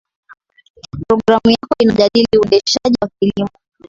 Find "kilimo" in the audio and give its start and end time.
3.19-3.49